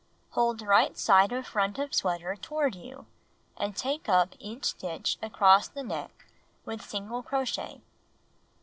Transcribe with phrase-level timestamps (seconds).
[0.31, 3.05] Hold right side of front of sweater toward you,
[3.55, 6.25] and take up each stitch across the neck
[6.65, 7.81] with single crochet.